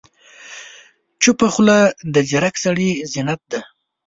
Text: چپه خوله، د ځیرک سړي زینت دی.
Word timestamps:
چپه 1.21 1.47
خوله، 1.53 1.79
د 2.13 2.15
ځیرک 2.29 2.55
سړي 2.63 2.89
زینت 3.11 3.41
دی. 3.51 3.59